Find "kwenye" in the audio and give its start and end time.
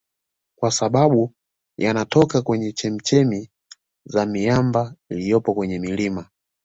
2.41-2.71, 5.53-5.79